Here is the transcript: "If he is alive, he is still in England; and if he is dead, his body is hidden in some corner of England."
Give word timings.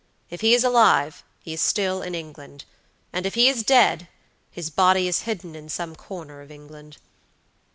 "If 0.31 0.41
he 0.41 0.55
is 0.55 0.63
alive, 0.63 1.23
he 1.43 1.53
is 1.53 1.61
still 1.61 2.01
in 2.01 2.15
England; 2.15 2.65
and 3.13 3.23
if 3.27 3.35
he 3.35 3.47
is 3.49 3.61
dead, 3.61 4.07
his 4.49 4.71
body 4.71 5.07
is 5.07 5.19
hidden 5.29 5.55
in 5.55 5.69
some 5.69 5.95
corner 5.95 6.41
of 6.41 6.49
England." 6.49 6.97